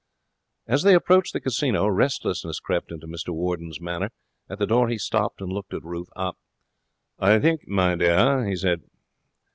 As 0.65 0.81
they 0.81 0.95
approached 0.95 1.31
the 1.31 1.39
casino 1.39 1.85
restlessness 1.87 2.59
crept 2.59 2.91
into 2.91 3.05
Mr 3.05 3.29
Warden's 3.29 3.79
manner. 3.79 4.09
At 4.49 4.57
the 4.57 4.65
door 4.65 4.89
he 4.89 4.97
stopped 4.97 5.41
and 5.41 5.53
looked 5.53 5.75
at 5.75 5.83
Ruth. 5.83 6.09
'I 6.15 7.39
think, 7.39 7.67
my 7.67 7.93
dear' 7.93 8.43
he 8.47 8.55
said. 8.55 8.81